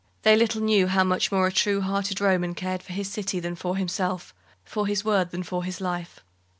They 0.23 0.35
little 0.35 0.61
knew 0.61 0.87
how 0.87 1.03
much 1.03 1.31
more 1.31 1.45
a 1.45 1.51
true 1.51 1.81
hearted 1.81 2.19
Roman 2.19 2.55
cared 2.55 2.81
for 2.81 2.91
his 2.91 3.07
city 3.11 3.39
than 3.39 3.53
for 3.55 3.75
himself 3.77 4.33
for 4.65 4.87
his 4.87 5.05
word 5.05 5.29
than 5.29 5.43
for 5.43 5.63
his 5.63 5.79
life. 5.79 6.21